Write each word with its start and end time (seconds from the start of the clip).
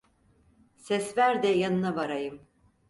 Ses 0.77 1.15
ver 1.17 1.43
de 1.43 1.47
yanına 1.49 1.95
varayım! 1.95 2.41